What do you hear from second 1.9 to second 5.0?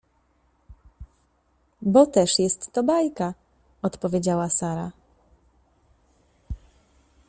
—Bo też jest to bajka— odpowiedziała Sara.